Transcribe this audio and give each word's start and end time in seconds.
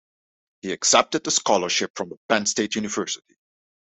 He 0.63 0.71
accepted 0.71 1.27
a 1.27 1.29
scholarship 1.29 1.91
from 1.95 2.13
Penn 2.27 2.47
State 2.47 2.73
University. 2.73 3.35